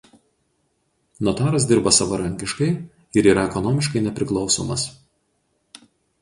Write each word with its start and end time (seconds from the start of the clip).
Notaras 1.27 1.67
dirba 1.71 1.93
savarankiškai 1.97 2.69
ir 3.21 3.29
yra 3.33 3.45
ekonomiškai 3.51 4.03
nepriklausomas. 4.07 4.89